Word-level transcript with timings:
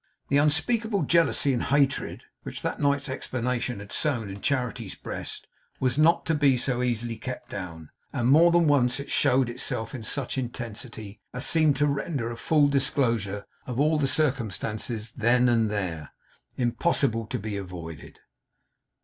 The 0.29 0.37
unspeakable 0.39 1.03
jealously 1.03 1.53
and 1.53 1.61
hatred 1.61 2.23
which 2.41 2.63
that 2.63 2.79
night's 2.79 3.07
explanation 3.07 3.79
had 3.79 3.91
sown 3.91 4.31
in 4.31 4.41
Charity's 4.41 4.95
breast, 4.95 5.45
was 5.79 5.99
not 5.99 6.25
to 6.25 6.33
be 6.33 6.57
so 6.57 6.81
easily 6.81 7.17
kept 7.17 7.51
down; 7.51 7.91
and 8.11 8.27
more 8.27 8.49
than 8.51 8.65
once 8.65 8.99
it 8.99 9.11
showed 9.11 9.47
itself 9.47 9.93
in 9.93 10.01
such 10.01 10.39
intensity, 10.39 11.21
as 11.33 11.45
seemed 11.45 11.75
to 11.75 11.85
render 11.85 12.31
a 12.31 12.35
full 12.35 12.67
disclosure 12.67 13.45
of 13.67 13.79
all 13.79 13.99
the 13.99 14.07
circumstances 14.07 15.11
then 15.11 15.47
and 15.47 15.69
there, 15.69 16.09
impossible 16.57 17.27
to 17.27 17.37
be 17.37 17.55
avoided. 17.55 18.17